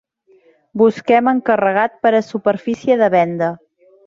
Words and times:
Busquem 0.81 1.29
encarregat 1.33 2.01
per 2.07 2.13
a 2.21 2.25
superfície 2.31 2.99
de 3.05 3.13
venda. 3.19 3.53